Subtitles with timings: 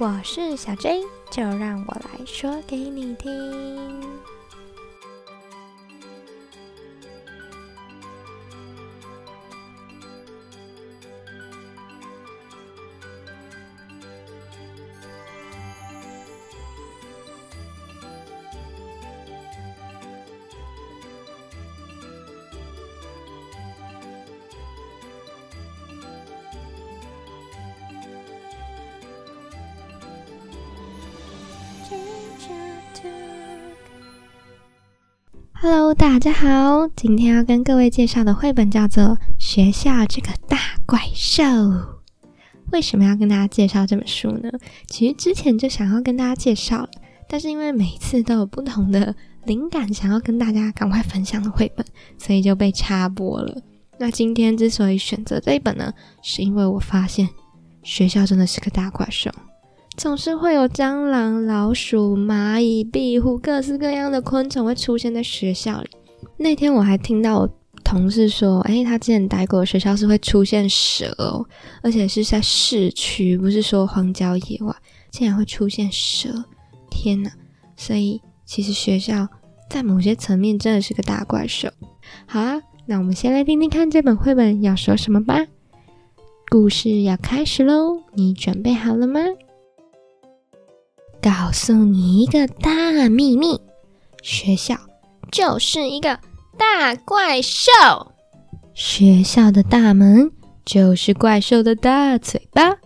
[0.00, 4.00] 我是小 J，就让我来说给你听。
[35.60, 39.04] Hello，大家好，今天要跟各位介绍的绘本叫做
[39.40, 41.42] 《学校这个大怪兽》。
[42.70, 44.52] 为什么要跟大家介绍这本书呢？
[44.86, 46.88] 其实之前就想要跟大家介绍，
[47.28, 49.12] 但是因为每一次都有不同的
[49.46, 51.84] 灵感，想要跟大家赶快分享的绘本，
[52.16, 53.60] 所以就被插播了。
[53.98, 57.28] 那今天之所以选择这一本呢，是因为我发现
[57.82, 59.28] 学校真的是个大怪兽。
[59.98, 65.90] 总是会有蟑螂、老鼠、蚂蚁、壁虎，各式各样的昆虫会出现在学校里。
[66.36, 67.50] 那天我还听到我
[67.82, 71.44] 同事说，诶，他之前待过的学校是会出现蛇，
[71.82, 74.72] 而且是在市区，不是说荒郊野外，
[75.10, 76.44] 竟然会出现蛇！
[76.88, 77.32] 天哪！
[77.76, 79.26] 所以其实学校
[79.68, 81.68] 在某些层面真的是个大怪兽。
[82.24, 85.44] 好啊，那我们先来听听看这本绘本要说什么吧。
[86.48, 89.20] 故事要开始喽，你准备好了吗？
[91.28, 93.60] 告诉你一个大秘密，
[94.22, 94.74] 学校
[95.30, 96.18] 就是一个
[96.56, 97.70] 大怪兽。
[98.72, 100.32] 学校的大门
[100.64, 102.78] 就是怪兽的大嘴巴，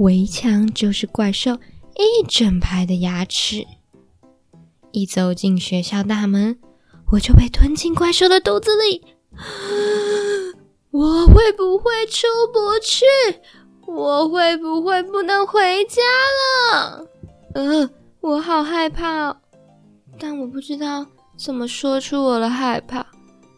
[0.00, 1.54] 围墙就是怪兽
[1.96, 3.66] 一整排的牙齿。
[4.92, 6.58] 一走进学校大门，
[7.12, 9.02] 我就被吞进怪兽的肚子里。
[10.90, 13.06] 我会不会出不去？
[13.86, 16.02] 我会不会不能回家
[16.74, 17.06] 了？
[17.58, 19.36] 呃，我好害怕，
[20.16, 21.04] 但我不知道
[21.36, 23.04] 怎么说出我的害怕。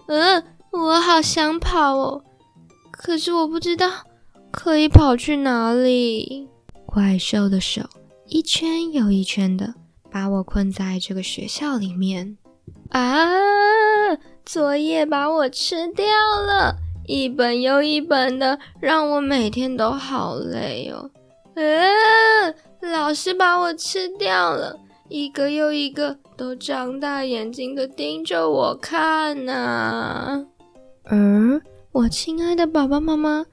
[0.06, 2.24] 呃，我好想跑哦，
[2.90, 3.90] 可是我不知道
[4.50, 6.48] 可以跑去哪里。
[6.86, 7.82] 怪兽的手
[8.26, 9.74] 一圈又一圈的
[10.10, 12.38] 把我困在这个学校里面。
[12.88, 13.28] 啊，
[14.46, 16.06] 作业把我吃掉
[16.46, 16.74] 了，
[17.06, 21.10] 一本又一本的，让我每天都好累哦。
[21.54, 22.54] 呃。
[22.90, 24.78] 老师把我吃掉了，
[25.08, 30.44] 一个又一个都张大眼睛的盯着我看呢。
[31.04, 31.62] 而
[31.92, 33.46] 我亲爱的爸爸妈妈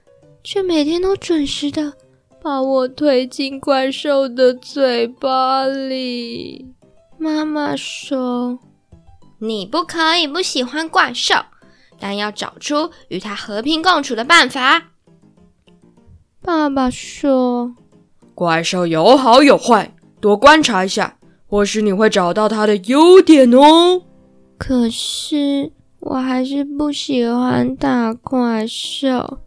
[0.44, 1.94] 却每天都准时的
[2.42, 6.74] 把我推进怪兽的嘴巴里。
[7.18, 8.59] 妈妈说
[9.40, 11.36] ：“你不可以不喜欢怪兽，
[12.00, 14.92] 但要找出与它和平共处的办法。”
[16.42, 17.75] 爸爸说。
[18.38, 21.18] 怪兽有好有坏，多观察一下，
[21.48, 24.03] 或许你会找到它的优点哦。
[24.59, 25.72] 可是
[26.02, 29.40] 我还是不喜欢大怪兽，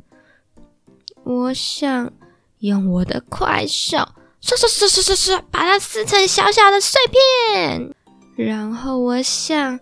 [1.23, 2.13] 我想
[2.59, 3.99] 用我的怪兽，
[4.41, 7.95] 刷刷刷刷刷刷，把它撕成小小的碎片。
[8.35, 9.79] 然后我想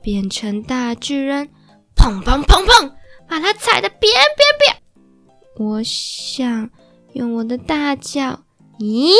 [0.00, 1.48] 变成大巨人，
[1.96, 2.92] 砰砰砰砰，
[3.28, 4.76] 把它踩得扁扁扁。
[5.58, 6.70] 我想
[7.14, 8.38] 用我的大脚。
[8.78, 9.14] 咦，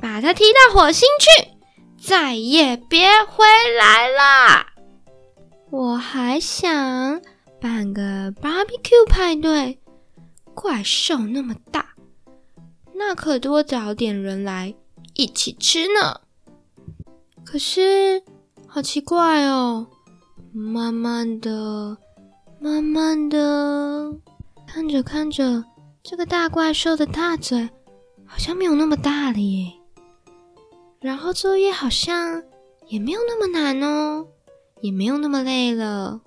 [0.00, 1.48] 把它踢到火星去，
[2.02, 3.44] 再也别回
[3.78, 4.66] 来啦！
[5.70, 7.22] 我还想
[7.60, 9.78] 办个 barbecue 派对，
[10.54, 11.94] 怪兽那么大，
[12.94, 14.74] 那可多找点人来
[15.14, 16.20] 一起吃呢。
[17.44, 18.22] 可是
[18.66, 19.86] 好奇怪哦，
[20.52, 21.96] 慢慢的、
[22.60, 24.12] 慢慢的，
[24.66, 25.64] 看着看着，
[26.02, 27.68] 这个大怪兽的大嘴。
[28.30, 29.72] 好像没有那么大了耶，
[31.00, 32.40] 然后作业好像
[32.86, 34.24] 也没有那么难哦，
[34.80, 36.20] 也没有那么累了。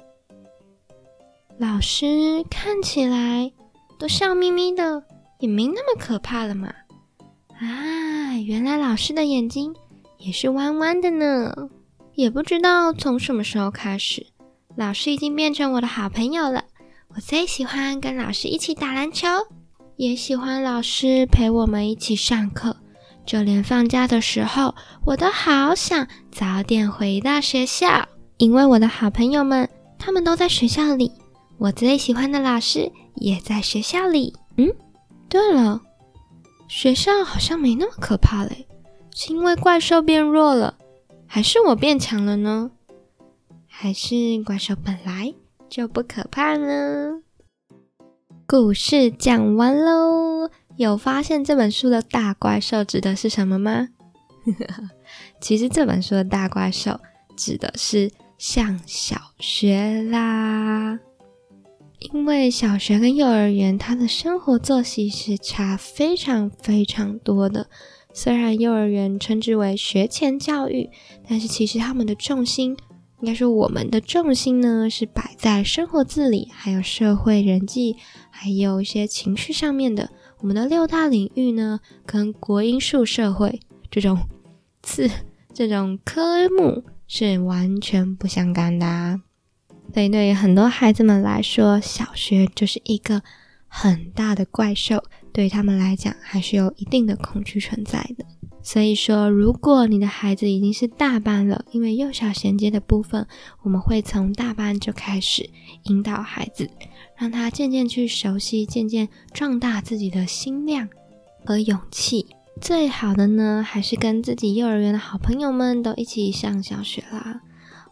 [1.57, 3.53] 老师看起来
[3.97, 5.01] 都笑眯眯的，
[5.39, 6.73] 也没那么可怕了嘛。
[7.57, 9.73] 啊，原来老师的眼睛
[10.17, 11.53] 也是弯弯的呢。
[12.15, 14.27] 也不知道从什么时候开始，
[14.75, 16.65] 老师已经变成我的好朋友了。
[17.15, 19.27] 我最喜欢跟老师一起打篮球。
[19.95, 22.75] 也喜欢老师陪我们一起上课，
[23.25, 24.73] 就连放假的时候，
[25.05, 28.07] 我都好想早点回到学校，
[28.37, 29.69] 因为我的好朋友们
[29.99, 31.11] 他们都在学校里，
[31.57, 34.33] 我最喜欢的老师也在学校里。
[34.57, 34.73] 嗯，
[35.29, 35.81] 对了，
[36.67, 38.67] 学校好像没那么可怕嘞，
[39.15, 40.75] 是因为怪兽变弱了，
[41.27, 42.71] 还是我变强了呢？
[43.67, 45.33] 还是怪兽本来
[45.69, 47.21] 就不可怕呢？
[48.45, 53.89] 故事讲完喽，有发现这本书的大怪兽指的是什么吗？
[55.39, 56.99] 其实这本书的大怪兽
[57.37, 60.99] 指的是上小学啦，
[61.99, 67.67] 因为小学跟幼儿园它的生活作息是差非常非常多的。
[68.13, 70.89] 虽然幼儿园称之为学前教育，
[71.27, 72.77] 但是其实他们的重心，
[73.23, 77.95] 应该说我们的重心呢，是摆在生活自理，还有社会人际，
[78.29, 80.09] 还有一些情绪上面的。
[80.39, 84.19] 我们的六大领域呢，跟国英数社会这种
[84.81, 85.09] 次
[85.53, 88.85] 这种科目是完全不相干的。
[88.85, 89.21] 啊
[89.93, 93.21] 所以对于很多孩子们来说，小学就是一个
[93.69, 98.25] 很大的怪兽，对他们来讲还是有一定的恐惧存在的。
[98.63, 103.27] 所以说，如果你的孩子已经是大班了，因为幼小衔接的部分，
[103.61, 105.49] 我们会从大班就开始
[105.83, 106.69] 引导孩子。
[107.15, 110.89] 让他渐渐去熟悉，渐渐壮大自己的心量
[111.45, 112.25] 和勇气。
[112.59, 117.41] 最好的呢，还是跟自己幼儿园的好朋友们都一起上小学啦。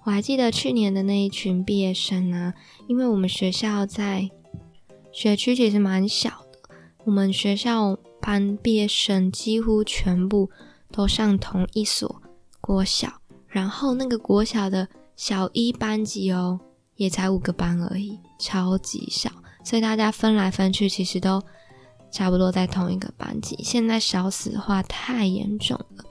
[0.04, 2.54] 我还记得去年的那一群毕业生啊，
[2.88, 4.30] 因为我们学校在
[5.12, 6.76] 学区其实蛮小的，
[7.06, 10.50] 我们学校班毕业生几乎全部
[10.92, 12.22] 都上同一所
[12.62, 13.12] 国小，
[13.48, 16.60] 然后那个国小的小一班级哦。
[16.98, 19.28] 也才五个班而已，超级小，
[19.64, 21.42] 所以大家分来分去，其实都
[22.12, 23.58] 差不多在同一个班级。
[23.64, 26.04] 现在少死化太严重了，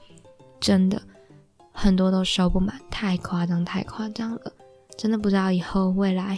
[0.59, 1.01] 真的
[1.71, 4.51] 很多都收不满，太夸张，太夸张了，
[4.97, 6.37] 真的不知道以后未来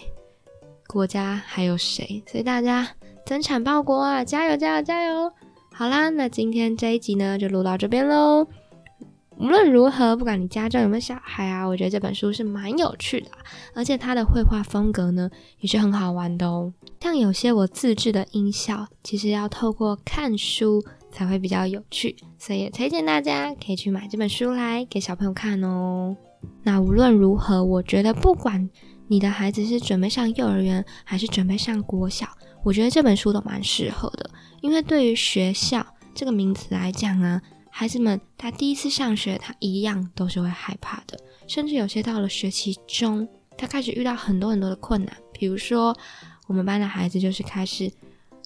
[0.86, 2.24] 国家还有谁。
[2.28, 2.88] 所以大家
[3.26, 5.34] 增产报国啊，加油，加油，加油！
[5.76, 8.48] 好啦，那今天这一集呢，就录到这边喽。
[9.40, 13.32] 无论如何，不管你家中有没有小孩啊，我觉得这本书是蛮有趣的，
[13.74, 15.28] 而且它的绘画风格呢
[15.60, 16.72] 也是很好玩的哦。
[17.02, 20.80] 像有些我自制的音效，其实要透过看书
[21.12, 26.16] 才会比较有趣，所以也推荐大家可以去买这本书来给小朋友看哦。
[26.62, 28.70] 那无论如何，我觉得不管
[29.08, 32.28] 你的孩子是准备上幼儿园还是准备上国小，
[32.64, 34.30] 我觉得这本书都蛮适合的，
[34.62, 37.42] 因为对于学校这个名词来讲啊。
[37.76, 43.28] 孩子们，他第一次上学，他一样都是会害怕的，甚至有些到了学期中，
[43.58, 45.18] 他开始遇到很多很多的困难。
[45.32, 45.98] 比如说，
[46.46, 47.92] 我们班的孩子就是开始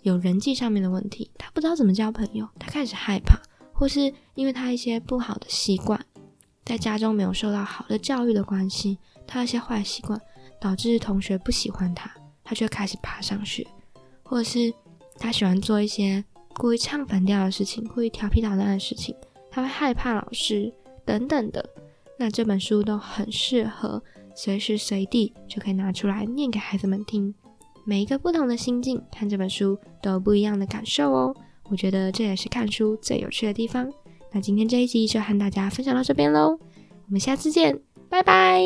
[0.03, 3.37] 有人际上面的问题，他不知道怎么交朋友，他开始害怕，
[3.73, 5.99] 或是因为他一些不好的习惯，
[6.63, 8.97] 在家中没有受到好的教育的关系，
[9.27, 10.17] 他一些坏习惯
[10.61, 12.09] 导致同学不喜欢他，
[12.45, 13.67] 他就开始爬上学，
[14.27, 14.73] 或者是
[15.17, 16.23] 他喜欢做一些。
[16.59, 19.15] 故意唱反调的事情，故意调皮捣蛋的事情，
[19.51, 20.73] 他会害怕老师
[21.05, 21.63] 等等的。
[22.17, 24.01] 那这本书都很适合
[24.35, 27.31] 随时随地就可以拿出来念给孩子们听。
[27.85, 31.35] 每一个不同的心境看这本书都有不一样的感受哦。
[31.69, 33.87] 我觉得这也是看书最有趣的地方。
[34.31, 36.57] 那今天这一集就和大家分享到这边喽，
[37.05, 37.79] 我们下次见，
[38.09, 38.63] 拜拜。